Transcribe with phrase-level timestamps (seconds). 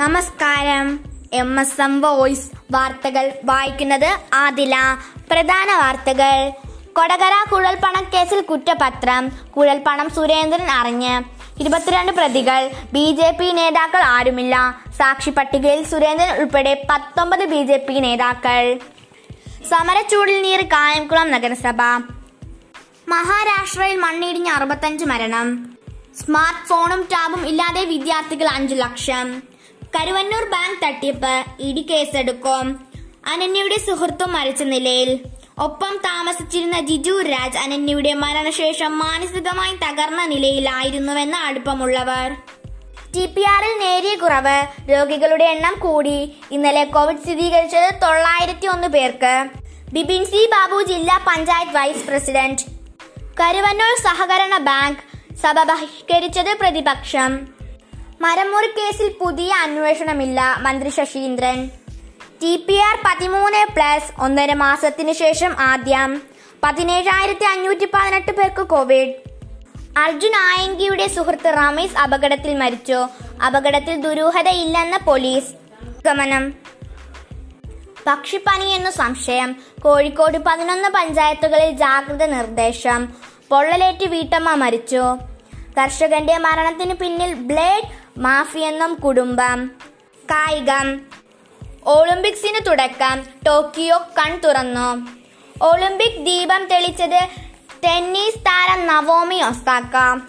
[0.00, 1.00] നമസ്കാരം.
[1.32, 4.76] M S M voice വാർത്തകൾ വായിക്കുന്നത് ആദില.
[5.30, 6.50] പ്രധാന വാർത്തകൾ.
[6.92, 9.28] കൊടകര കുഴൽപ്പണം കേസിൽ കുറ്റപത്രം.
[9.56, 11.22] കുഴൽപ്പണം സുരേന്ദ്രൻ അറിഞ്ഞ്.
[11.60, 12.70] ഇരുപത്തിരണ്ട് പ്രതികൾ.
[12.92, 14.80] ബി ജെ പി നേതാക്കൾ ആരുമില്ല.
[14.98, 18.78] സാക്ഷി പട്ടികയിൽ സുരേന്ദ്രൻ ഉൾപ്പെടെ പത്തൊമ്പത് ബി ജെ പി നേതാക്കൾ.
[19.68, 21.82] സമരച്ചൂടിൽ നീർ കായംകുളം നഗരസഭ.
[23.08, 25.76] മഹാരാഷ്ട്രയിൽ മണ്ണിടിഞ്ഞ് അറുപത്തഞ്ച് മരണം.
[26.16, 29.57] സ്മാർട്ട് ഫോണും ടാബും ഇല്ലാതെ വിദ്യാർത്ഥികൾ അഞ്ചു ലക്ഷം.
[29.96, 32.66] കരുവന്നൂർ ബാങ്ക് തട്ടിപ്പ് ഇടി കേസെടുക്കും.
[33.26, 35.20] അനന്യയുടെ സുഹൃത്തും മരിച്ച നിലയിൽ.
[35.58, 42.32] ഒപ്പം താമസിച്ചിരുന്ന ജിജു രാജ് അനന്യയുടെ മരണശേഷം മാനസികമായി തകർന്ന നിലയിലായിരുന്നുവെന്ന് അടുപ്പമുള്ളവർ.
[43.14, 46.32] ടി പി ആറിൽ നേരിയ കുറവ് രോഗികളുടെ എണ്ണം കൂടി.
[46.50, 49.48] ഇന്നലെ കോവിഡ് സ്ഥിരീകരിച്ചത് തൊള്ളായിരത്തി ഒന്ന് പേർക്ക്.
[49.92, 52.62] ബിപിൻ സി ബാബു ജില്ലാ പഞ്ചായത്ത് വൈസ് പ്രസിഡന്റ്.
[53.40, 55.00] കരുവന്നൂർ സഹകരണ ബാങ്ക്
[55.36, 57.57] സഭ ബഹിഷ്കരിച്ചത് പ്രതിപക്ഷം.
[58.20, 61.70] മരമുറി കേസിൽ പുതിയ അന്വേഷണമില്ല മന്ത്രി ശശീന്ദ്രൻ.
[62.42, 66.22] ടി പി ആർ പതിമൂന്ന് പ്ലസ് ഒന്നര മാസത്തിനു ശേഷം ആദ്യം.
[66.62, 69.14] പതിനേഴായിരത്തി അഞ്ഞൂറ്റി പതിനെട്ട് പേർക്ക് കോവിഡ്.
[69.98, 73.08] അർജുൻ ആയങ്കിയുടെ സുഹൃത്ത് റമീസ് അപകടത്തിൽ മരിച്ചു.
[73.46, 75.46] അപകടത്തിൽ ദുരൂഹതയില്ലെന്ന് പോലീസ്
[76.04, 76.54] ഗമനം.
[78.06, 79.56] പക്ഷിപ്പനി എന്ന സംശയം.
[79.80, 83.08] കോഴിക്കോട് പതിനൊന്ന് പഞ്ചായത്തുകളിൽ ജാഗ്രത നിർദ്ദേശം.
[83.50, 85.02] പൊള്ളലേറ്റ് വീട്ടമ്മ മരിച്ചു.
[85.78, 89.70] കർഷകന്റെ മരണത്തിന് പിന്നിൽ ബ്ലേഡ് മാഫിയെന്നും കുടുംബം.
[90.30, 91.00] കായികം.
[91.86, 93.26] ഒളിമ്പിക്സിന് തുടക്കം.
[93.46, 95.08] ടോക്കിയോ കൺ തുറന്നു.
[95.62, 97.28] ഒളിമ്പിക് ദീപം തെളിച്ചത്
[97.84, 100.20] ടെന്നീസ് താരം നവോമി ഒസാക്ക.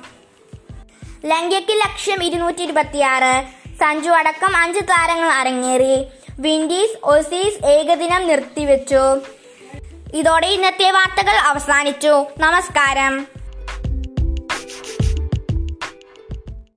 [1.26, 3.46] ലങ്കയ്ക്ക് ലക്ഷ്യം ഇരുന്നൂറ്റി ഇരുപത്തിയാറ്
[3.80, 6.06] സഞ്ജു അടക്കം അഞ്ച് താരങ്ങൾ അരങ്ങേറി.
[6.40, 9.22] വിൻഡീസ് ഒസീസ് ഏകദിനം നിർത്തിവെച്ചു.
[10.14, 12.26] ഇതോടെ ഇന്നത്തെ വാർത്തകൾ അവസാനിച്ചു.
[12.38, 13.39] നമസ്കാരം.